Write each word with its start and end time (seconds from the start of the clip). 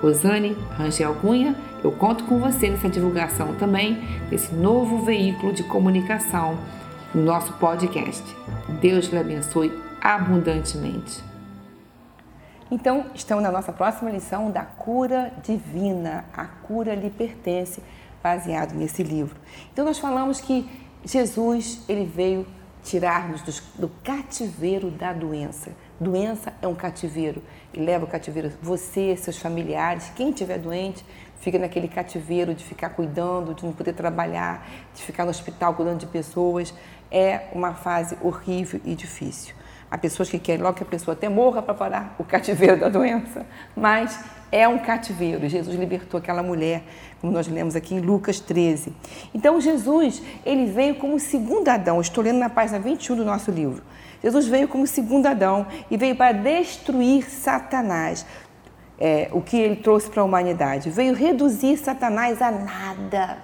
Rosane 0.00 0.56
Rangel 0.76 1.14
Cunha, 1.16 1.56
eu 1.82 1.90
conto 1.90 2.24
com 2.24 2.38
você 2.38 2.70
nessa 2.70 2.88
divulgação 2.88 3.54
também 3.56 4.00
desse 4.30 4.54
novo 4.54 5.04
veículo 5.04 5.52
de 5.52 5.62
comunicação 5.64 6.56
no 7.14 7.22
nosso 7.22 7.52
podcast. 7.54 8.22
Deus 8.80 9.06
lhe 9.06 9.18
abençoe 9.18 9.72
abundantemente. 10.00 11.22
Então, 12.70 13.06
estamos 13.14 13.42
na 13.42 13.50
nossa 13.50 13.72
próxima 13.72 14.10
lição 14.10 14.50
da 14.50 14.62
cura 14.62 15.32
divina. 15.42 16.24
A 16.36 16.44
cura 16.44 16.94
lhe 16.94 17.10
pertence, 17.10 17.82
baseado 18.22 18.74
nesse 18.74 19.02
livro. 19.02 19.36
Então, 19.72 19.84
nós 19.84 19.98
falamos 19.98 20.40
que 20.40 20.68
Jesus, 21.04 21.80
ele 21.88 22.04
veio 22.04 22.46
tirar-nos 22.84 23.42
do 23.74 23.88
cativeiro 24.04 24.90
da 24.90 25.12
doença. 25.12 25.72
Doença 26.00 26.52
é 26.62 26.68
um 26.68 26.76
cativeiro 26.76 27.42
e 27.74 27.80
leva 27.80 28.04
o 28.04 28.08
cativeiro 28.08 28.52
você, 28.62 29.16
seus 29.16 29.36
familiares, 29.36 30.12
quem 30.14 30.30
estiver 30.30 30.56
doente, 30.56 31.04
fica 31.40 31.58
naquele 31.58 31.88
cativeiro 31.88 32.54
de 32.54 32.64
ficar 32.64 32.90
cuidando, 32.90 33.52
de 33.52 33.64
não 33.64 33.72
poder 33.72 33.94
trabalhar, 33.94 34.64
de 34.94 35.02
ficar 35.02 35.24
no 35.24 35.30
hospital 35.30 35.74
cuidando 35.74 35.98
de 35.98 36.06
pessoas. 36.06 36.72
É 37.10 37.48
uma 37.52 37.74
fase 37.74 38.16
horrível 38.22 38.80
e 38.84 38.94
difícil. 38.94 39.56
Há 39.90 39.96
pessoas 39.96 40.28
que 40.28 40.38
querem 40.38 40.62
logo 40.62 40.76
que 40.76 40.82
a 40.82 40.86
pessoa 40.86 41.14
até 41.14 41.28
morra 41.28 41.62
para 41.62 41.72
parar 41.72 42.14
o 42.18 42.24
cativeiro 42.24 42.78
da 42.78 42.88
doença, 42.88 43.46
mas 43.74 44.20
é 44.52 44.68
um 44.68 44.78
cativeiro. 44.78 45.48
Jesus 45.48 45.76
libertou 45.78 46.18
aquela 46.18 46.42
mulher, 46.42 46.82
como 47.20 47.32
nós 47.32 47.48
lemos 47.48 47.74
aqui 47.74 47.94
em 47.94 48.00
Lucas 48.00 48.38
13. 48.38 48.92
Então 49.34 49.60
Jesus, 49.60 50.22
ele 50.44 50.66
veio 50.66 50.96
como 50.96 51.18
segundo 51.18 51.68
Adão. 51.68 52.00
Estou 52.00 52.22
lendo 52.22 52.38
na 52.38 52.50
página 52.50 52.78
21 52.78 53.16
do 53.16 53.24
nosso 53.24 53.50
livro. 53.50 53.82
Jesus 54.22 54.46
veio 54.46 54.68
como 54.68 54.86
segundo 54.86 55.26
Adão 55.26 55.66
e 55.90 55.96
veio 55.96 56.16
para 56.16 56.32
destruir 56.32 57.30
Satanás. 57.30 58.26
É, 59.00 59.28
o 59.32 59.40
que 59.40 59.56
ele 59.56 59.76
trouxe 59.76 60.10
para 60.10 60.22
a 60.22 60.24
humanidade? 60.24 60.90
Veio 60.90 61.14
reduzir 61.14 61.76
Satanás 61.76 62.42
a 62.42 62.50
nada. 62.50 63.38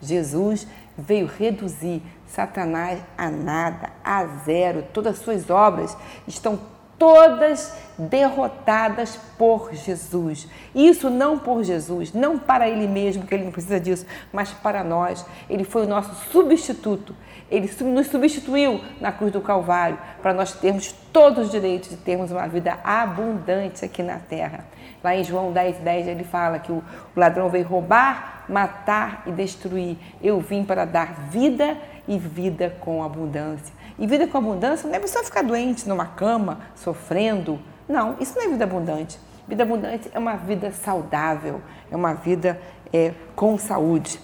Jesus 0.00 0.66
veio 0.96 1.26
reduzir 1.26 2.02
Satanás 2.34 3.00
a 3.16 3.30
nada, 3.30 3.90
a 4.04 4.26
zero. 4.44 4.84
Todas 4.92 5.14
as 5.14 5.24
suas 5.24 5.48
obras 5.48 5.96
estão 6.26 6.58
todas 6.98 7.76
derrotadas 7.98 9.16
por 9.38 9.72
Jesus. 9.72 10.48
Isso 10.74 11.10
não 11.10 11.38
por 11.38 11.62
Jesus, 11.62 12.12
não 12.12 12.38
para 12.38 12.68
ele 12.68 12.86
mesmo, 12.86 13.26
que 13.26 13.34
ele 13.34 13.44
não 13.44 13.52
precisa 13.52 13.78
disso, 13.78 14.06
mas 14.32 14.50
para 14.50 14.82
nós. 14.82 15.24
Ele 15.48 15.64
foi 15.64 15.84
o 15.84 15.88
nosso 15.88 16.14
substituto. 16.30 17.14
Ele 17.50 17.70
nos 17.82 18.08
substituiu 18.08 18.80
na 19.00 19.12
cruz 19.12 19.32
do 19.32 19.40
Calvário 19.40 19.98
para 20.20 20.32
nós 20.32 20.52
termos 20.54 20.92
todos 21.12 21.46
os 21.46 21.50
direitos 21.52 21.90
de 21.90 21.96
termos 21.96 22.32
uma 22.32 22.48
vida 22.48 22.78
abundante 22.82 23.84
aqui 23.84 24.02
na 24.02 24.18
terra. 24.18 24.64
Lá 25.04 25.14
em 25.14 25.22
João 25.22 25.52
10, 25.52 25.78
10 25.78 26.08
ele 26.08 26.24
fala 26.24 26.58
que 26.58 26.72
o 26.72 26.82
ladrão 27.14 27.48
veio 27.50 27.66
roubar, 27.66 28.44
matar 28.48 29.22
e 29.26 29.30
destruir. 29.30 29.96
Eu 30.22 30.40
vim 30.40 30.64
para 30.64 30.84
dar 30.84 31.12
vida 31.30 31.76
e 31.92 31.93
vida 32.08 32.76
com 32.80 33.02
abundância. 33.02 33.74
E 33.98 34.06
vida 34.06 34.26
com 34.26 34.38
abundância 34.38 34.88
não 34.88 34.96
é 34.96 35.06
só 35.06 35.22
ficar 35.22 35.42
doente 35.42 35.88
numa 35.88 36.06
cama, 36.06 36.60
sofrendo. 36.74 37.58
Não, 37.88 38.16
isso 38.20 38.36
não 38.36 38.44
é 38.44 38.48
vida 38.48 38.64
abundante. 38.64 39.18
Vida 39.46 39.62
abundante 39.62 40.10
é 40.12 40.18
uma 40.18 40.36
vida 40.36 40.72
saudável, 40.72 41.60
é 41.90 41.96
uma 41.96 42.14
vida 42.14 42.60
é, 42.92 43.12
com 43.36 43.58
saúde. 43.58 44.18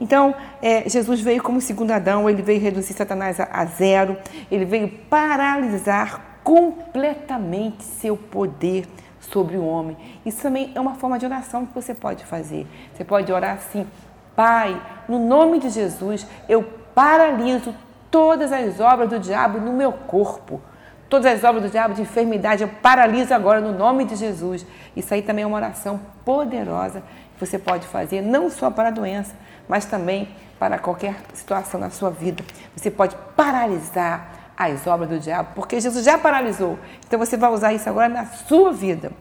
Então, 0.00 0.34
é, 0.60 0.88
Jesus 0.88 1.20
veio 1.20 1.42
como 1.42 1.60
segundo 1.60 1.90
Adão, 1.90 2.28
ele 2.28 2.42
veio 2.42 2.60
reduzir 2.60 2.92
Satanás 2.92 3.40
a, 3.40 3.48
a 3.50 3.64
zero, 3.64 4.16
ele 4.50 4.66
veio 4.66 4.88
paralisar 5.08 6.40
completamente 6.44 7.82
seu 7.82 8.16
poder 8.16 8.86
sobre 9.18 9.56
o 9.56 9.64
homem. 9.64 9.96
Isso 10.24 10.42
também 10.42 10.70
é 10.74 10.80
uma 10.80 10.94
forma 10.94 11.18
de 11.18 11.24
oração 11.24 11.64
que 11.66 11.74
você 11.74 11.94
pode 11.94 12.24
fazer. 12.24 12.66
Você 12.94 13.04
pode 13.04 13.32
orar 13.32 13.56
assim: 13.56 13.86
Pai, 14.34 14.80
no 15.08 15.18
nome 15.18 15.58
de 15.58 15.70
Jesus, 15.70 16.26
eu 16.48 16.64
paraliso 16.96 17.74
todas 18.10 18.50
as 18.50 18.80
obras 18.80 19.10
do 19.10 19.18
diabo 19.18 19.60
no 19.60 19.70
meu 19.70 19.92
corpo. 19.92 20.62
Todas 21.10 21.26
as 21.26 21.44
obras 21.44 21.62
do 21.62 21.68
diabo 21.68 21.92
de 21.92 22.00
enfermidade 22.00 22.62
eu 22.62 22.68
paraliso 22.68 23.34
agora 23.34 23.60
no 23.60 23.70
nome 23.70 24.06
de 24.06 24.16
Jesus. 24.16 24.64
Isso 24.96 25.12
aí 25.12 25.20
também 25.20 25.42
é 25.42 25.46
uma 25.46 25.58
oração 25.58 26.00
poderosa 26.24 27.02
que 27.34 27.46
você 27.46 27.58
pode 27.58 27.86
fazer, 27.86 28.22
não 28.22 28.48
só 28.48 28.70
para 28.70 28.88
a 28.88 28.90
doença, 28.90 29.34
mas 29.68 29.84
também 29.84 30.30
para 30.58 30.78
qualquer 30.78 31.16
situação 31.34 31.78
na 31.78 31.90
sua 31.90 32.08
vida. 32.08 32.42
Você 32.74 32.90
pode 32.90 33.14
paralisar 33.36 34.30
as 34.56 34.86
obras 34.86 35.10
do 35.10 35.18
diabo, 35.18 35.50
porque 35.54 35.78
Jesus 35.78 36.02
já 36.02 36.16
paralisou. 36.16 36.78
Então 37.06 37.18
você 37.18 37.36
vai 37.36 37.50
usar 37.50 37.74
isso 37.74 37.90
agora 37.90 38.08
na 38.08 38.24
sua 38.24 38.72
vida. 38.72 39.12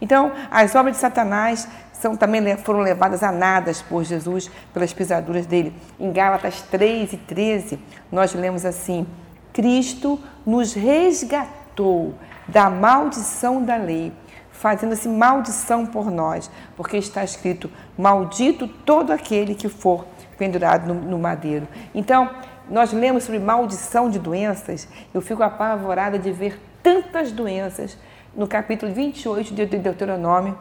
Então, 0.00 0.32
as 0.50 0.74
obras 0.74 0.96
de 0.96 1.00
Satanás 1.00 1.68
são 1.92 2.16
também 2.16 2.56
foram 2.56 2.80
levadas 2.80 3.22
a 3.22 3.30
nadas 3.30 3.80
por 3.80 4.02
Jesus 4.02 4.50
pelas 4.74 4.92
pisaduras 4.92 5.46
dele. 5.46 5.72
Em 6.00 6.12
Gálatas 6.12 6.60
3 6.62 7.12
e 7.12 7.16
13, 7.16 7.78
nós 8.10 8.34
lemos 8.34 8.64
assim: 8.64 9.06
Cristo 9.52 10.18
nos 10.44 10.74
resgatou 10.74 12.14
da 12.48 12.68
maldição 12.68 13.62
da 13.62 13.76
lei, 13.76 14.12
fazendo-se 14.50 15.08
maldição 15.08 15.86
por 15.86 16.10
nós, 16.10 16.50
porque 16.76 16.96
está 16.96 17.22
escrito: 17.22 17.70
Maldito 17.96 18.66
todo 18.66 19.12
aquele 19.12 19.54
que 19.54 19.68
for 19.68 20.04
pendurado 20.36 20.92
no, 20.92 20.94
no 20.94 21.18
madeiro. 21.18 21.68
Então, 21.94 22.28
nós 22.68 22.92
lemos 22.92 23.24
sobre 23.24 23.38
maldição 23.38 24.10
de 24.10 24.18
doenças, 24.18 24.88
eu 25.12 25.20
fico 25.20 25.42
apavorada 25.42 26.18
de 26.18 26.32
ver 26.32 26.60
tantas 26.82 27.30
doenças 27.30 27.96
no 28.34 28.46
capítulo 28.46 28.92
28 28.92 29.54
de 29.54 29.66
Deuteronômio 29.66 30.58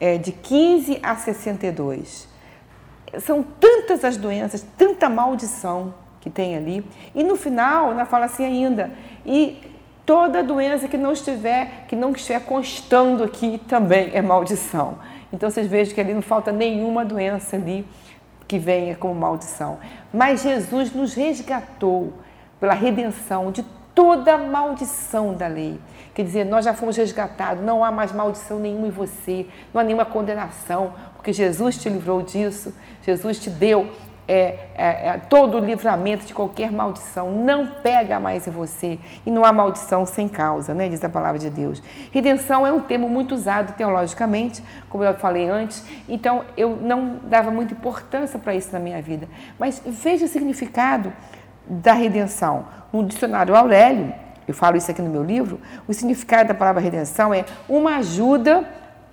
é, 0.00 0.18
de 0.18 0.32
15 0.32 0.98
a 1.02 1.14
62. 1.14 2.28
São 3.20 3.42
tantas 3.42 4.04
as 4.04 4.16
doenças, 4.16 4.66
tanta 4.76 5.08
maldição 5.08 5.94
que 6.20 6.30
tem 6.30 6.56
ali. 6.56 6.84
E 7.14 7.22
no 7.22 7.36
final, 7.36 7.92
ela 7.92 8.04
fala 8.04 8.24
assim 8.24 8.44
ainda, 8.44 8.90
e 9.24 9.60
toda 10.04 10.42
doença 10.42 10.88
que 10.88 10.96
não 10.96 11.12
estiver, 11.12 11.86
que 11.88 11.94
não 11.94 12.12
estiver 12.12 12.40
constando 12.40 13.22
aqui 13.22 13.60
também 13.68 14.10
é 14.12 14.22
maldição. 14.22 14.98
Então 15.32 15.50
vocês 15.50 15.66
vejam 15.66 15.94
que 15.94 16.00
ali 16.00 16.14
não 16.14 16.22
falta 16.22 16.52
nenhuma 16.52 17.04
doença 17.04 17.56
ali 17.56 17.86
que 18.46 18.58
venha 18.58 18.94
como 18.96 19.14
maldição. 19.14 19.78
Mas 20.12 20.42
Jesus 20.42 20.92
nos 20.92 21.14
resgatou 21.14 22.12
pela 22.60 22.74
redenção 22.74 23.50
de 23.50 23.64
toda 23.94 24.36
maldição 24.38 25.34
da 25.34 25.46
lei. 25.46 25.80
Quer 26.14 26.24
dizer, 26.24 26.44
nós 26.44 26.64
já 26.64 26.74
fomos 26.74 26.96
resgatados, 26.96 27.64
não 27.64 27.84
há 27.84 27.90
mais 27.90 28.12
maldição 28.12 28.58
nenhuma 28.58 28.86
em 28.86 28.90
você, 28.90 29.46
não 29.72 29.80
há 29.80 29.84
nenhuma 29.84 30.04
condenação, 30.04 30.92
porque 31.14 31.32
Jesus 31.32 31.78
te 31.78 31.88
livrou 31.88 32.22
disso, 32.22 32.74
Jesus 33.02 33.38
te 33.38 33.48
deu 33.48 33.88
é, 34.28 34.68
é, 34.74 35.08
é, 35.08 35.20
todo 35.28 35.58
o 35.58 35.60
livramento 35.60 36.24
de 36.24 36.32
qualquer 36.32 36.70
maldição, 36.70 37.32
não 37.32 37.66
pega 37.66 38.20
mais 38.20 38.46
em 38.46 38.50
você 38.50 38.98
e 39.26 39.30
não 39.30 39.44
há 39.44 39.52
maldição 39.52 40.06
sem 40.06 40.28
causa, 40.28 40.72
né? 40.72 40.88
diz 40.88 41.02
a 41.02 41.08
palavra 41.08 41.38
de 41.38 41.50
Deus. 41.50 41.82
Redenção 42.12 42.66
é 42.66 42.72
um 42.72 42.80
termo 42.80 43.08
muito 43.08 43.34
usado 43.34 43.74
teologicamente, 43.74 44.62
como 44.88 45.02
eu 45.02 45.14
falei 45.14 45.48
antes, 45.48 45.84
então 46.08 46.44
eu 46.56 46.76
não 46.76 47.18
dava 47.24 47.50
muita 47.50 47.74
importância 47.74 48.38
para 48.38 48.54
isso 48.54 48.72
na 48.72 48.78
minha 48.78 49.02
vida, 49.02 49.28
mas 49.58 49.82
veja 49.84 50.24
o 50.24 50.28
significado 50.28 51.12
da 51.66 51.92
redenção. 51.92 52.66
No 52.92 53.04
dicionário 53.04 53.56
Aurélio, 53.56 54.12
eu 54.46 54.54
falo 54.54 54.76
isso 54.76 54.90
aqui 54.90 55.00
no 55.00 55.10
meu 55.10 55.22
livro, 55.22 55.60
o 55.86 55.94
significado 55.94 56.48
da 56.48 56.54
palavra 56.54 56.80
redenção 56.80 57.32
é 57.32 57.44
uma 57.68 57.96
ajuda 57.96 58.64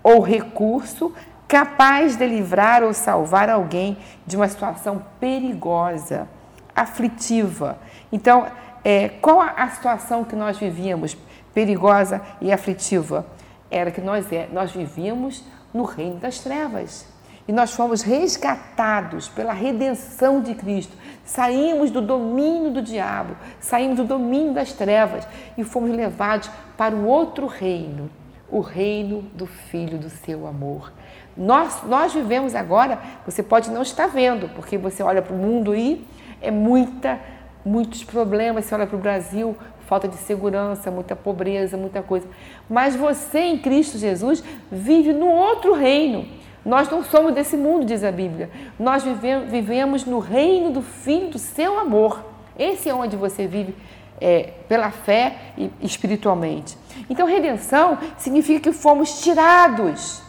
ou 0.03 0.21
recurso 0.21 1.13
capaz 1.47 2.15
de 2.15 2.25
livrar 2.27 2.83
ou 2.83 2.93
salvar 2.93 3.49
alguém 3.49 3.97
de 4.25 4.35
uma 4.35 4.47
situação 4.47 5.03
perigosa, 5.19 6.27
aflitiva. 6.75 7.77
Então, 8.11 8.47
é, 8.83 9.09
qual 9.09 9.41
a 9.41 9.67
situação 9.69 10.23
que 10.23 10.35
nós 10.35 10.57
vivíamos 10.57 11.17
perigosa 11.53 12.21
e 12.39 12.51
aflitiva? 12.51 13.25
Era 13.69 13.91
que 13.91 13.99
nós, 13.99 14.31
é, 14.31 14.47
nós 14.51 14.71
vivíamos 14.71 15.43
no 15.73 15.83
reino 15.83 16.17
das 16.17 16.39
trevas. 16.39 17.05
E 17.49 17.51
nós 17.51 17.73
fomos 17.73 18.03
resgatados 18.03 19.27
pela 19.27 19.53
redenção 19.53 20.39
de 20.39 20.53
Cristo. 20.53 20.95
Saímos 21.25 21.89
do 21.89 21.99
domínio 21.99 22.69
do 22.69 22.79
diabo, 22.79 23.35
saímos 23.59 23.97
do 23.97 24.03
domínio 24.03 24.53
das 24.53 24.71
trevas 24.71 25.27
e 25.57 25.63
fomos 25.63 25.89
levados 25.89 26.47
para 26.77 26.95
o 26.95 27.07
outro 27.07 27.47
reino, 27.47 28.07
o 28.51 28.59
reino 28.59 29.23
do 29.33 29.47
Filho 29.47 29.97
do 29.97 30.11
seu 30.11 30.45
amor. 30.45 30.93
Nós, 31.35 31.81
nós 31.87 32.13
vivemos 32.13 32.53
agora, 32.53 32.99
você 33.25 33.41
pode 33.41 33.71
não 33.71 33.81
estar 33.81 34.05
vendo, 34.05 34.47
porque 34.49 34.77
você 34.77 35.01
olha 35.01 35.23
para 35.23 35.33
o 35.33 35.39
mundo 35.39 35.71
aí, 35.71 36.05
é 36.39 36.51
muita, 36.51 37.19
muitos 37.65 38.03
problemas. 38.03 38.65
Você 38.65 38.75
olha 38.75 38.85
para 38.85 38.95
o 38.95 39.01
Brasil, 39.01 39.57
falta 39.87 40.07
de 40.07 40.17
segurança, 40.17 40.91
muita 40.91 41.15
pobreza, 41.15 41.75
muita 41.75 42.03
coisa. 42.03 42.27
Mas 42.69 42.95
você 42.95 43.39
em 43.39 43.57
Cristo 43.57 43.97
Jesus 43.97 44.43
vive 44.71 45.13
no 45.13 45.25
outro 45.25 45.73
reino. 45.73 46.37
Nós 46.65 46.89
não 46.89 47.03
somos 47.03 47.33
desse 47.33 47.55
mundo, 47.55 47.85
diz 47.85 48.03
a 48.03 48.11
Bíblia. 48.11 48.49
Nós 48.77 49.03
vivemos 49.03 50.05
no 50.05 50.19
reino 50.19 50.71
do 50.71 50.81
Filho 50.81 51.29
do 51.29 51.39
seu 51.39 51.79
amor. 51.79 52.23
Esse 52.57 52.89
é 52.89 52.93
onde 52.93 53.15
você 53.15 53.47
vive 53.47 53.73
é, 54.19 54.53
pela 54.67 54.91
fé 54.91 55.53
e 55.57 55.71
espiritualmente. 55.81 56.77
Então, 57.09 57.25
redenção 57.25 57.97
significa 58.17 58.59
que 58.59 58.71
fomos 58.73 59.21
tirados. 59.21 60.21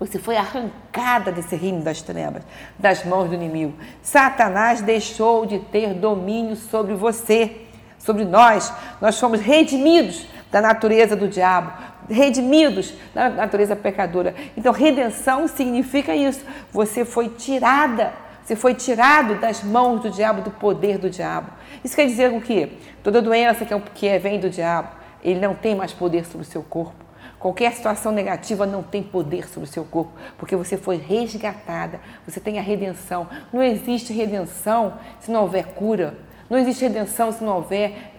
Você 0.00 0.18
foi 0.18 0.36
arrancada 0.36 1.32
desse 1.32 1.56
reino 1.56 1.82
das 1.82 2.00
trevas, 2.00 2.42
das 2.78 3.04
mãos 3.04 3.28
do 3.28 3.34
inimigo. 3.34 3.74
Satanás 4.00 4.80
deixou 4.80 5.44
de 5.44 5.58
ter 5.58 5.92
domínio 5.94 6.54
sobre 6.54 6.94
você, 6.94 7.66
sobre 7.98 8.24
nós. 8.24 8.72
Nós 9.00 9.18
fomos 9.18 9.40
redimidos 9.40 10.26
da 10.52 10.60
natureza 10.60 11.16
do 11.16 11.28
diabo, 11.28 11.72
redimidos 12.08 12.94
da 13.14 13.28
natureza 13.28 13.76
pecadora. 13.76 14.34
Então, 14.56 14.72
redenção 14.72 15.46
significa 15.48 16.14
isso. 16.14 16.44
Você 16.72 17.04
foi 17.04 17.28
tirada, 17.28 18.12
você 18.44 18.56
foi 18.56 18.74
tirado 18.74 19.34
das 19.36 19.62
mãos 19.62 20.00
do 20.00 20.10
diabo, 20.10 20.42
do 20.42 20.50
poder 20.50 20.98
do 20.98 21.10
diabo. 21.10 21.50
Isso 21.84 21.94
quer 21.94 22.06
dizer 22.06 22.32
o 22.32 22.40
quê? 22.40 22.70
Toda 23.02 23.22
doença 23.22 23.64
que, 23.64 23.74
é, 23.74 23.82
que 23.94 24.08
é, 24.08 24.18
vem 24.18 24.40
do 24.40 24.50
diabo, 24.50 24.88
ele 25.22 25.40
não 25.40 25.54
tem 25.54 25.74
mais 25.74 25.92
poder 25.92 26.24
sobre 26.24 26.46
o 26.46 26.50
seu 26.50 26.62
corpo. 26.62 27.08
Qualquer 27.38 27.72
situação 27.72 28.10
negativa 28.10 28.66
não 28.66 28.82
tem 28.82 29.00
poder 29.00 29.48
sobre 29.48 29.68
o 29.68 29.72
seu 29.72 29.84
corpo, 29.84 30.12
porque 30.36 30.56
você 30.56 30.76
foi 30.76 30.96
resgatada, 30.96 32.00
você 32.26 32.40
tem 32.40 32.58
a 32.58 32.62
redenção. 32.62 33.28
Não 33.52 33.62
existe 33.62 34.12
redenção 34.12 34.94
se 35.20 35.30
não 35.30 35.42
houver 35.42 35.66
cura. 35.66 36.14
Não 36.50 36.58
existe 36.58 36.82
redenção 36.82 37.30
se 37.30 37.44
não 37.44 37.56
houver 37.56 38.17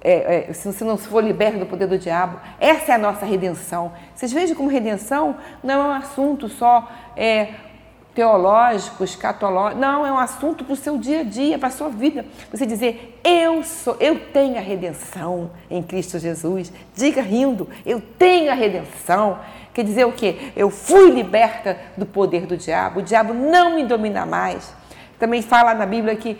é, 0.00 0.48
é, 0.48 0.52
se 0.52 0.70
você 0.70 0.84
não 0.84 0.96
for 0.96 1.22
liberto 1.22 1.58
do 1.58 1.66
poder 1.66 1.86
do 1.86 1.98
diabo. 1.98 2.38
Essa 2.60 2.92
é 2.92 2.94
a 2.94 2.98
nossa 2.98 3.26
redenção. 3.26 3.92
Vocês 4.14 4.32
vejam 4.32 4.56
como 4.56 4.68
redenção 4.68 5.36
não 5.62 5.82
é 5.82 5.88
um 5.88 5.92
assunto 5.92 6.48
só 6.48 6.88
é, 7.16 7.48
teológico, 8.14 9.02
escatológico. 9.02 9.80
Não, 9.80 10.06
é 10.06 10.12
um 10.12 10.18
assunto 10.18 10.64
para 10.64 10.74
o 10.74 10.76
seu 10.76 10.98
dia 10.98 11.20
a 11.20 11.24
dia, 11.24 11.58
para 11.58 11.68
a 11.68 11.72
sua 11.72 11.88
vida. 11.88 12.24
Você 12.52 12.66
dizer, 12.66 13.20
eu 13.24 13.62
sou, 13.64 13.96
eu 13.98 14.18
tenho 14.32 14.56
a 14.58 14.60
redenção 14.60 15.50
em 15.70 15.82
Cristo 15.82 16.18
Jesus. 16.18 16.72
Diga 16.94 17.22
rindo, 17.22 17.68
eu 17.84 18.00
tenho 18.00 18.50
a 18.50 18.54
redenção. 18.54 19.38
Quer 19.74 19.84
dizer 19.84 20.04
o 20.04 20.12
quê? 20.12 20.52
Eu 20.54 20.70
fui 20.70 21.10
liberta 21.10 21.78
do 21.96 22.04
poder 22.04 22.46
do 22.46 22.56
diabo. 22.56 23.00
O 23.00 23.02
diabo 23.02 23.32
não 23.32 23.74
me 23.74 23.84
domina 23.84 24.26
mais. 24.26 24.72
Também 25.18 25.40
fala 25.40 25.72
na 25.72 25.86
Bíblia 25.86 26.14
que 26.14 26.36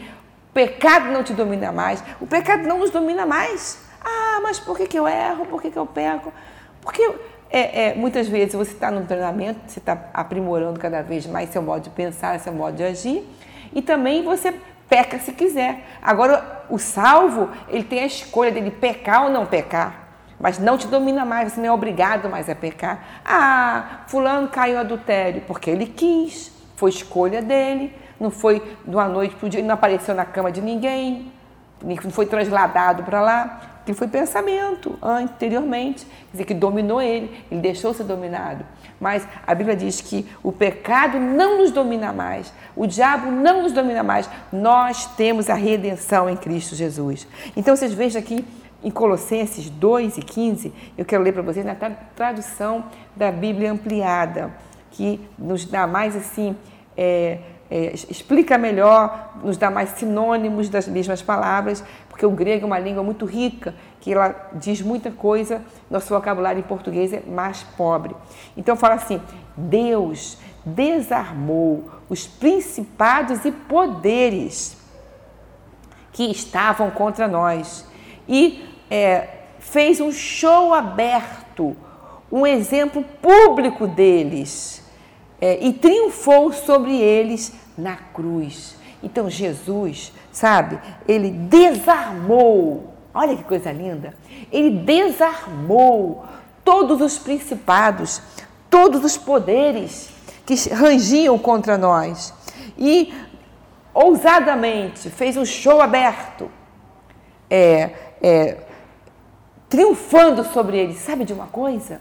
pecado 0.52 1.10
não 1.10 1.22
te 1.22 1.32
domina 1.32 1.72
mais. 1.72 2.02
O 2.20 2.26
pecado 2.26 2.66
não 2.66 2.78
nos 2.78 2.90
domina 2.90 3.26
mais. 3.26 3.78
Ah, 4.04 4.40
mas 4.42 4.58
por 4.58 4.76
que, 4.76 4.86
que 4.86 4.98
eu 4.98 5.06
erro? 5.08 5.46
Por 5.46 5.60
que, 5.62 5.70
que 5.70 5.78
eu 5.78 5.86
peco? 5.86 6.32
Porque 6.80 7.02
é, 7.50 7.90
é, 7.90 7.94
muitas 7.94 8.28
vezes 8.28 8.54
você 8.54 8.72
está 8.72 8.90
no 8.90 9.04
treinamento, 9.04 9.60
você 9.66 9.78
está 9.78 10.10
aprimorando 10.12 10.80
cada 10.80 11.02
vez 11.02 11.26
mais 11.26 11.50
seu 11.50 11.62
modo 11.62 11.82
de 11.82 11.90
pensar, 11.90 12.38
seu 12.40 12.52
modo 12.52 12.76
de 12.76 12.82
agir, 12.82 13.24
e 13.74 13.80
também 13.80 14.24
você 14.24 14.54
peca 14.88 15.18
se 15.18 15.32
quiser. 15.32 15.84
Agora, 16.02 16.64
o 16.68 16.78
salvo, 16.78 17.50
ele 17.68 17.84
tem 17.84 18.00
a 18.00 18.06
escolha 18.06 18.50
dele 18.50 18.70
pecar 18.70 19.24
ou 19.24 19.30
não 19.30 19.46
pecar. 19.46 20.00
Mas 20.40 20.58
não 20.58 20.76
te 20.76 20.88
domina 20.88 21.24
mais, 21.24 21.52
você 21.52 21.60
não 21.60 21.68
é 21.68 21.72
obrigado 21.72 22.28
mais 22.28 22.48
a 22.50 22.54
pecar. 22.54 23.22
Ah, 23.24 24.00
fulano 24.08 24.48
caiu 24.48 24.76
adultério, 24.78 25.42
porque 25.46 25.70
ele 25.70 25.86
quis, 25.86 26.50
foi 26.74 26.90
escolha 26.90 27.40
dele 27.40 27.94
não 28.22 28.30
foi 28.30 28.62
de 28.86 28.94
uma 28.94 29.08
noite 29.08 29.34
para 29.34 29.46
o 29.46 29.50
dia, 29.50 29.62
não 29.62 29.74
apareceu 29.74 30.14
na 30.14 30.24
cama 30.24 30.52
de 30.52 30.62
ninguém, 30.62 31.32
não 31.82 32.10
foi 32.12 32.24
trasladado 32.24 33.02
para 33.02 33.20
lá, 33.20 33.60
que 33.84 33.92
foi 33.92 34.06
pensamento 34.06 34.96
anteriormente, 35.02 36.06
quer 36.06 36.30
dizer, 36.30 36.44
que 36.44 36.54
dominou 36.54 37.02
ele, 37.02 37.44
ele 37.50 37.60
deixou 37.60 37.92
ser 37.92 38.04
dominado. 38.04 38.64
Mas 39.00 39.26
a 39.44 39.52
Bíblia 39.52 39.74
diz 39.74 40.00
que 40.00 40.24
o 40.40 40.52
pecado 40.52 41.18
não 41.18 41.58
nos 41.58 41.72
domina 41.72 42.12
mais, 42.12 42.52
o 42.76 42.86
diabo 42.86 43.28
não 43.28 43.62
nos 43.62 43.72
domina 43.72 44.04
mais, 44.04 44.30
nós 44.52 45.06
temos 45.16 45.50
a 45.50 45.54
redenção 45.54 46.30
em 46.30 46.36
Cristo 46.36 46.76
Jesus. 46.76 47.26
Então 47.56 47.74
vocês 47.74 47.92
vejam 47.92 48.20
aqui 48.20 48.44
em 48.84 48.90
Colossenses 48.90 49.68
2 49.68 50.18
e 50.18 50.22
15, 50.22 50.72
eu 50.96 51.04
quero 51.04 51.24
ler 51.24 51.32
para 51.32 51.42
vocês 51.42 51.66
na 51.66 51.74
tradução 52.14 52.84
da 53.16 53.32
Bíblia 53.32 53.72
ampliada, 53.72 54.52
que 54.92 55.20
nos 55.36 55.64
dá 55.64 55.88
mais 55.88 56.14
assim. 56.14 56.54
É, 56.96 57.38
é, 57.74 57.94
explica 58.10 58.58
melhor, 58.58 59.32
nos 59.42 59.56
dá 59.56 59.70
mais 59.70 59.88
sinônimos 59.92 60.68
das 60.68 60.86
mesmas 60.86 61.22
palavras, 61.22 61.82
porque 62.06 62.26
o 62.26 62.30
grego 62.30 62.64
é 62.64 62.66
uma 62.66 62.78
língua 62.78 63.02
muito 63.02 63.24
rica, 63.24 63.74
que 63.98 64.12
ela 64.12 64.50
diz 64.52 64.82
muita 64.82 65.10
coisa, 65.10 65.62
nosso 65.90 66.12
vocabulário 66.12 66.60
em 66.60 66.64
português 66.64 67.14
é 67.14 67.22
mais 67.26 67.62
pobre. 67.62 68.14
Então 68.58 68.76
fala 68.76 68.96
assim: 68.96 69.22
Deus 69.56 70.36
desarmou 70.66 71.88
os 72.10 72.26
principados 72.26 73.42
e 73.46 73.50
poderes 73.50 74.76
que 76.12 76.30
estavam 76.30 76.90
contra 76.90 77.26
nós 77.26 77.86
e 78.28 78.68
é, 78.90 79.28
fez 79.58 79.98
um 79.98 80.12
show 80.12 80.74
aberto, 80.74 81.74
um 82.30 82.46
exemplo 82.46 83.02
público 83.22 83.86
deles. 83.86 84.82
É, 85.40 85.58
e 85.60 85.72
triunfou 85.72 86.52
sobre 86.52 86.96
eles 86.96 87.52
na 87.82 87.96
cruz. 87.96 88.76
Então 89.02 89.28
Jesus, 89.28 90.12
sabe, 90.30 90.78
ele 91.08 91.30
desarmou, 91.30 92.94
olha 93.12 93.36
que 93.36 93.42
coisa 93.42 93.72
linda, 93.72 94.14
ele 94.50 94.78
desarmou 94.78 96.24
todos 96.64 97.00
os 97.00 97.18
principados, 97.18 98.22
todos 98.70 99.04
os 99.04 99.18
poderes 99.18 100.10
que 100.46 100.54
rangiam 100.72 101.36
contra 101.38 101.76
nós 101.76 102.32
e 102.78 103.12
ousadamente 103.92 105.10
fez 105.10 105.36
um 105.36 105.44
show 105.44 105.80
aberto, 105.80 106.50
é, 107.50 107.90
é, 108.22 108.56
triunfando 109.68 110.44
sobre 110.44 110.78
eles. 110.78 110.98
Sabe 110.98 111.24
de 111.24 111.32
uma 111.32 111.46
coisa? 111.46 112.00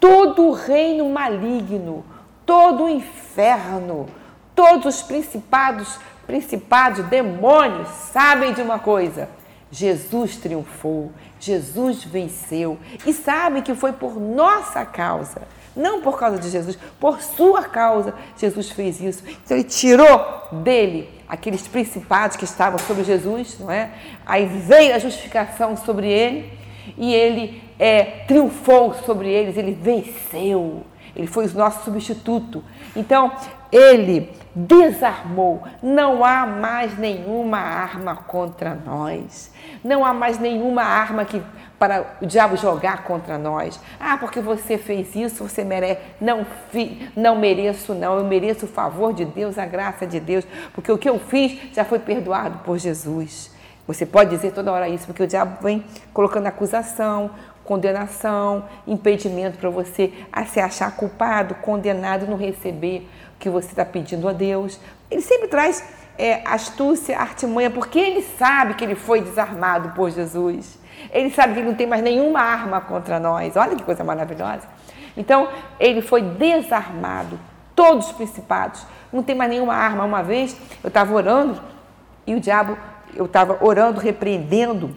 Todo 0.00 0.46
o 0.46 0.52
reino 0.52 1.08
maligno, 1.10 2.04
todo 2.46 2.84
o 2.84 2.88
inferno, 2.88 4.06
Todos 4.58 4.96
os 4.96 5.02
principados, 5.02 6.00
principados, 6.26 7.04
demônios 7.04 7.86
sabem 8.12 8.52
de 8.52 8.60
uma 8.60 8.80
coisa: 8.80 9.28
Jesus 9.70 10.36
triunfou, 10.36 11.12
Jesus 11.38 12.02
venceu 12.02 12.76
e 13.06 13.12
sabem 13.12 13.62
que 13.62 13.72
foi 13.72 13.92
por 13.92 14.18
nossa 14.18 14.84
causa, 14.84 15.42
não 15.76 16.02
por 16.02 16.18
causa 16.18 16.40
de 16.40 16.50
Jesus, 16.50 16.76
por 16.98 17.22
sua 17.22 17.62
causa 17.68 18.12
Jesus 18.36 18.68
fez 18.68 19.00
isso. 19.00 19.22
Então 19.44 19.56
ele 19.56 19.62
tirou 19.62 20.48
dele 20.50 21.08
aqueles 21.28 21.68
principados 21.68 22.36
que 22.36 22.44
estavam 22.44 22.80
sobre 22.80 23.04
Jesus, 23.04 23.60
não 23.60 23.70
é? 23.70 23.92
Aí 24.26 24.44
veio 24.44 24.92
a 24.92 24.98
justificação 24.98 25.76
sobre 25.76 26.08
ele 26.08 26.52
e 26.96 27.14
ele 27.14 27.62
é, 27.78 28.24
triunfou 28.26 28.92
sobre 29.06 29.28
eles, 29.28 29.56
ele 29.56 29.78
venceu. 29.80 30.82
Ele 31.18 31.26
foi 31.26 31.46
o 31.46 31.54
nosso 31.54 31.84
substituto. 31.84 32.64
Então, 32.94 33.32
ele 33.72 34.32
desarmou. 34.54 35.62
Não 35.82 36.24
há 36.24 36.46
mais 36.46 36.96
nenhuma 36.96 37.58
arma 37.58 38.14
contra 38.14 38.74
nós. 38.74 39.52
Não 39.82 40.04
há 40.04 40.14
mais 40.14 40.38
nenhuma 40.38 40.82
arma 40.82 41.24
que 41.24 41.42
para 41.78 42.18
o 42.20 42.26
diabo 42.26 42.56
jogar 42.56 43.04
contra 43.04 43.36
nós. 43.36 43.80
Ah, 44.00 44.16
porque 44.16 44.40
você 44.40 44.78
fez 44.78 45.14
isso, 45.14 45.46
você 45.46 45.62
merece. 45.62 46.00
Não, 46.20 46.46
fi, 46.70 47.10
não 47.14 47.36
mereço, 47.36 47.94
não. 47.94 48.18
Eu 48.18 48.24
mereço 48.24 48.66
o 48.66 48.68
favor 48.68 49.12
de 49.12 49.24
Deus, 49.24 49.58
a 49.58 49.66
graça 49.66 50.06
de 50.06 50.18
Deus, 50.18 50.46
porque 50.72 50.90
o 50.90 50.98
que 50.98 51.08
eu 51.08 51.18
fiz 51.18 51.58
já 51.72 51.84
foi 51.84 51.98
perdoado 51.98 52.60
por 52.60 52.78
Jesus. 52.78 53.56
Você 53.86 54.04
pode 54.04 54.30
dizer 54.30 54.52
toda 54.52 54.70
hora 54.70 54.88
isso, 54.88 55.06
porque 55.06 55.22
o 55.22 55.26
diabo 55.26 55.62
vem 55.62 55.82
colocando 56.12 56.46
acusação, 56.46 57.30
condenação, 57.68 58.64
impedimento 58.86 59.58
para 59.58 59.68
você 59.68 60.10
a 60.32 60.46
se 60.46 60.58
achar 60.58 60.90
culpado, 60.96 61.54
condenado, 61.56 62.26
não 62.26 62.38
receber 62.38 63.06
que 63.38 63.50
você 63.50 63.68
está 63.68 63.84
pedindo 63.84 64.26
a 64.26 64.32
Deus. 64.32 64.80
Ele 65.10 65.20
sempre 65.20 65.48
traz 65.48 65.84
é, 66.16 66.40
astúcia, 66.46 67.18
artimanha, 67.18 67.70
porque 67.70 67.98
ele 67.98 68.22
sabe 68.22 68.72
que 68.72 68.82
ele 68.82 68.94
foi 68.94 69.20
desarmado 69.20 69.90
por 69.90 70.10
Jesus. 70.10 70.78
Ele 71.12 71.28
sabe 71.30 71.52
que 71.52 71.58
ele 71.60 71.68
não 71.68 71.74
tem 71.74 71.86
mais 71.86 72.02
nenhuma 72.02 72.40
arma 72.40 72.80
contra 72.80 73.20
nós. 73.20 73.54
Olha 73.54 73.76
que 73.76 73.82
coisa 73.82 74.02
maravilhosa. 74.02 74.66
Então, 75.14 75.48
ele 75.78 76.00
foi 76.00 76.22
desarmado, 76.22 77.38
todos 77.76 78.06
os 78.06 78.12
principados. 78.12 78.86
Não 79.12 79.22
tem 79.22 79.34
mais 79.36 79.50
nenhuma 79.50 79.74
arma. 79.74 80.04
Uma 80.06 80.22
vez 80.22 80.56
eu 80.82 80.88
estava 80.88 81.14
orando 81.14 81.60
e 82.26 82.34
o 82.34 82.40
diabo, 82.40 82.78
eu 83.14 83.26
estava 83.26 83.62
orando, 83.62 84.00
repreendendo 84.00 84.96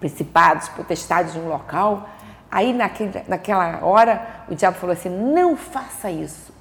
principados, 0.00 0.68
potestades 0.68 1.32
de 1.32 1.38
um 1.38 1.48
local. 1.48 2.08
Aí, 2.50 2.72
naquele, 2.72 3.22
naquela 3.28 3.84
hora, 3.84 4.44
o 4.48 4.54
diabo 4.54 4.78
falou 4.78 4.92
assim: 4.92 5.10
não 5.10 5.56
faça 5.56 6.10
isso 6.10 6.52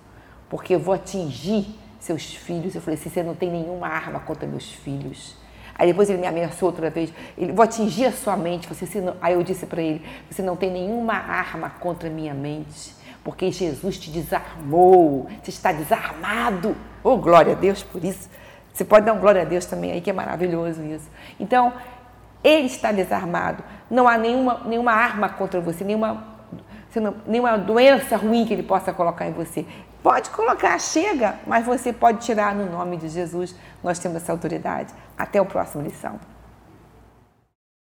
porque 0.49 0.75
eu 0.75 0.79
vou 0.79 0.93
atingir 0.93 1.67
seus 1.99 2.33
filhos. 2.33 2.75
Eu 2.75 2.81
falei 2.81 2.99
assim: 2.99 3.09
você 3.09 3.23
não 3.23 3.35
tem 3.35 3.49
nenhuma 3.51 3.87
arma 3.87 4.19
contra 4.19 4.47
meus 4.47 4.71
filhos. 4.71 5.35
Aí 5.75 5.87
depois 5.87 6.09
ele 6.09 6.19
me 6.19 6.25
ameaçou 6.25 6.69
outra 6.69 6.89
vez, 6.89 7.13
ele, 7.37 7.51
vou 7.51 7.63
atingir 7.63 8.05
a 8.05 8.11
sua 8.11 8.35
mente. 8.35 8.67
Você, 8.67 8.99
não... 8.99 9.15
Aí 9.21 9.33
eu 9.33 9.43
disse 9.43 9.65
para 9.65 9.81
ele: 9.81 10.03
você 10.29 10.41
não 10.41 10.55
tem 10.55 10.71
nenhuma 10.71 11.13
arma 11.13 11.69
contra 11.69 12.09
minha 12.09 12.33
mente, 12.33 12.95
porque 13.23 13.51
Jesus 13.51 13.99
te 13.99 14.09
desarmou, 14.09 15.27
você 15.41 15.49
está 15.49 15.71
desarmado. 15.71 16.75
Oh, 17.03 17.17
glória 17.17 17.53
a 17.53 17.55
Deus 17.55 17.83
por 17.83 18.03
isso. 18.03 18.29
Você 18.73 18.85
pode 18.85 19.05
dar 19.05 19.13
um 19.13 19.19
glória 19.19 19.41
a 19.41 19.45
Deus 19.45 19.65
também 19.65 19.91
aí, 19.91 20.01
que 20.01 20.09
é 20.09 20.13
maravilhoso 20.13 20.83
isso. 20.83 21.09
Então, 21.39 21.73
ele 22.43 22.67
está 22.67 22.91
desarmado. 22.91 23.63
Não 23.89 24.07
há 24.07 24.17
nenhuma, 24.17 24.61
nenhuma 24.65 24.91
arma 24.91 25.29
contra 25.29 25.59
você, 25.59 25.83
nenhuma 25.83 26.37
nenhuma 27.27 27.57
doença 27.57 28.17
ruim 28.17 28.45
que 28.45 28.53
ele 28.53 28.63
possa 28.63 28.91
colocar 28.91 29.27
em 29.27 29.31
você. 29.31 29.65
Pode 30.01 30.29
colocar, 30.29 30.79
chega, 30.79 31.35
mas 31.45 31.65
você 31.65 31.91
pode 31.91 32.25
tirar 32.25 32.55
no 32.55 32.65
nome 32.71 32.97
de 32.97 33.09
Jesus. 33.09 33.55
Nós 33.83 33.99
temos 33.99 34.17
essa 34.17 34.31
autoridade. 34.31 34.93
Até 35.17 35.41
o 35.41 35.45
próximo 35.45 35.83
lição. 35.83 36.19